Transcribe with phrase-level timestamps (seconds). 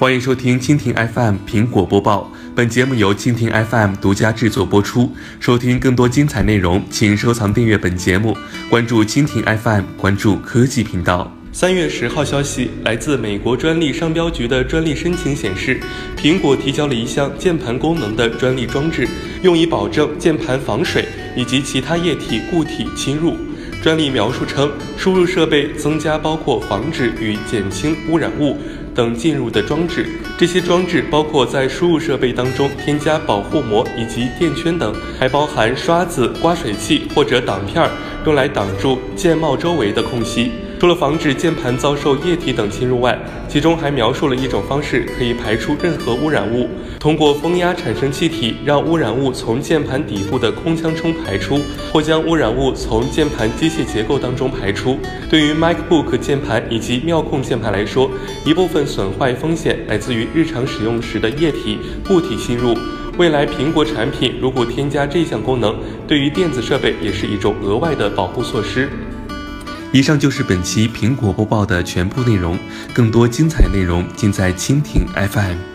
[0.00, 5.12] 欢迎收听蜻蜓 FM 苹果播报，本节目由蜻蜓 FM 独家制作播出。
[5.38, 8.34] 收听更多精彩内容，请收藏订阅本节目，
[8.70, 11.30] 关注蜻蜓 FM，关注科技频道。
[11.52, 15.78] 三月十号消息，来自美国专利商标局的专利申请显示，
[16.16, 19.06] 苹果提交了一项键盘功能的专利装置，
[19.42, 21.04] 用以保证键盘防水
[21.36, 23.36] 以及其他液体固体侵入。
[23.82, 28.56] 专利描述称，输入设备增加包括防止与减轻污染物。
[28.92, 30.04] 等进入的装置，
[30.36, 37.88] 这些装置包括在输入设备当中添加保护膜以及垫圈等，还包含刷子、刮水器或者挡片儿，
[38.26, 40.50] 用来挡住键帽周围的空隙。
[40.80, 51.60] 除了防止键盘遭受液体等侵入外，其中还描述了一种方式可以排出任何污染物，通过风压产生气体，让污染物从键盘底部的空腔中排出，
[51.92, 54.98] 或将污染物从键盘机械结构当中排出。
[55.28, 58.10] 对于 MacBook 键盘以及妙控键盘来说，
[58.46, 61.78] 一部分损坏风险来自于日常使用时的液体
[62.08, 62.74] 固体侵入。
[63.18, 65.76] 未来苹果产品如果添加这项功能，
[66.08, 68.88] 对于电子设备也是一种额外的保护措施。
[69.92, 72.56] 以上就是本期苹果播报的全部内容，
[72.94, 75.69] 更多精彩内容尽在蜻蜓 FM。